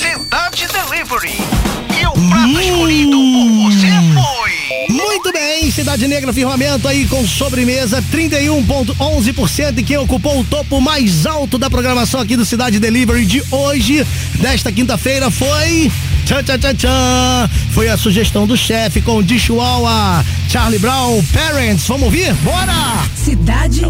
sai. 0.00 0.18
Cidade 0.18 0.66
Delivery. 0.68 1.81
O 2.22 2.28
prato 2.28 2.60
escolhido 2.60 3.16
por 3.16 3.50
você 3.64 3.88
foi. 4.14 4.94
Muito 4.94 5.32
bem, 5.32 5.68
Cidade 5.72 6.06
Negra 6.06 6.32
Firmamento 6.32 6.86
aí 6.86 7.04
com 7.06 7.26
sobremesa 7.26 8.00
31,11% 8.12 9.78
e 9.78 9.82
quem 9.82 9.96
ocupou 9.96 10.38
o 10.38 10.44
topo 10.44 10.80
mais 10.80 11.26
alto 11.26 11.58
da 11.58 11.68
programação 11.68 12.20
aqui 12.20 12.36
do 12.36 12.44
Cidade 12.44 12.78
Delivery 12.78 13.26
de 13.26 13.42
hoje, 13.50 14.06
desta 14.40 14.70
quinta-feira, 14.70 15.32
foi. 15.32 15.90
Tchan, 16.24 16.44
tchan, 16.44 16.58
tchan, 16.58 16.74
tchan. 16.76 17.50
Foi 17.72 17.88
a 17.88 17.96
sugestão 17.96 18.46
do 18.46 18.56
chefe 18.56 19.00
com 19.00 19.16
o 19.16 19.22
Dishuawa, 19.22 20.24
Charlie 20.48 20.78
Brown, 20.78 21.20
Parents. 21.32 21.88
Vamos 21.88 22.04
ouvir? 22.04 22.32
Bora! 22.34 23.02
Cidade 23.16 23.80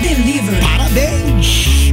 Delivery. 0.00 0.62
Parabéns! 0.62 1.89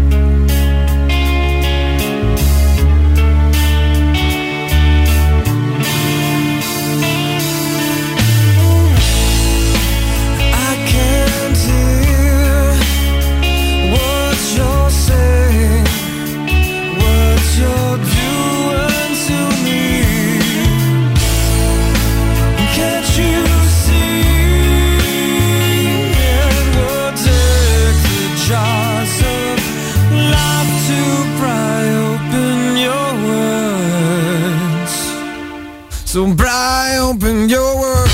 So 36.18 36.34
pry 36.36 36.98
open 36.98 37.48
your 37.48 37.80
words. 37.80 38.07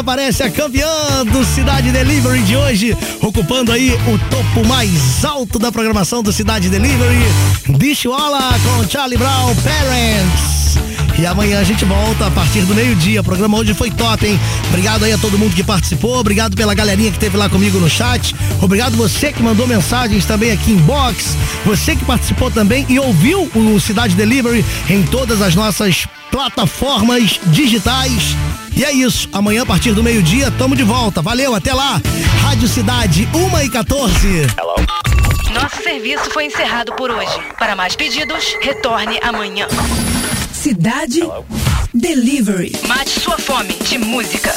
Aparece 0.00 0.42
a 0.42 0.50
campeã 0.50 0.88
do 1.30 1.44
Cidade 1.44 1.92
Delivery 1.92 2.40
de 2.42 2.56
hoje, 2.56 2.96
ocupando 3.20 3.70
aí 3.70 3.90
o 3.92 4.18
topo 4.30 4.66
mais 4.66 5.24
alto 5.26 5.58
da 5.58 5.70
programação 5.70 6.22
do 6.22 6.32
Cidade 6.32 6.70
Delivery, 6.70 7.18
Dishwalla 7.76 8.54
com 8.64 8.88
Charlie 8.88 9.18
Brown 9.18 9.54
Parents. 9.56 10.78
E 11.18 11.26
amanhã 11.26 11.60
a 11.60 11.64
gente 11.64 11.84
volta 11.84 12.28
a 12.28 12.30
partir 12.30 12.62
do 12.62 12.74
meio-dia. 12.74 13.20
O 13.20 13.24
programa 13.24 13.58
hoje 13.58 13.74
foi 13.74 13.90
top, 13.90 14.26
hein? 14.26 14.40
Obrigado 14.68 15.04
aí 15.04 15.12
a 15.12 15.18
todo 15.18 15.38
mundo 15.38 15.54
que 15.54 15.62
participou, 15.62 16.18
obrigado 16.18 16.56
pela 16.56 16.72
galerinha 16.72 17.10
que 17.10 17.16
esteve 17.18 17.36
lá 17.36 17.50
comigo 17.50 17.78
no 17.78 17.90
chat, 17.90 18.34
obrigado 18.62 18.96
você 18.96 19.30
que 19.30 19.42
mandou 19.42 19.66
mensagens 19.66 20.24
também 20.24 20.50
aqui 20.50 20.72
em 20.72 20.78
box, 20.78 21.36
você 21.62 21.94
que 21.94 22.06
participou 22.06 22.50
também 22.50 22.86
e 22.88 22.98
ouviu 22.98 23.50
o 23.54 23.78
Cidade 23.78 24.14
Delivery 24.14 24.64
em 24.88 25.02
todas 25.02 25.42
as 25.42 25.54
nossas 25.54 26.06
plataformas 26.30 27.38
digitais. 27.48 28.34
E 28.80 28.84
é 28.84 28.92
isso. 28.92 29.28
Amanhã, 29.30 29.60
a 29.60 29.66
partir 29.66 29.92
do 29.92 30.02
meio-dia, 30.02 30.50
tamo 30.52 30.74
de 30.74 30.82
volta. 30.82 31.20
Valeu, 31.20 31.54
até 31.54 31.74
lá. 31.74 32.00
Rádio 32.40 32.66
Cidade, 32.66 33.28
1 33.34 33.60
e 33.60 33.68
14. 33.68 34.26
Nosso 35.52 35.82
serviço 35.82 36.30
foi 36.30 36.46
encerrado 36.46 36.94
por 36.94 37.10
hoje. 37.10 37.38
Para 37.58 37.76
mais 37.76 37.94
pedidos, 37.94 38.56
retorne 38.62 39.18
amanhã. 39.22 39.68
Cidade 40.50 41.20
Delivery. 41.92 42.72
Mate 42.88 43.20
sua 43.20 43.36
fome 43.36 43.74
de 43.86 43.98
música. 43.98 44.50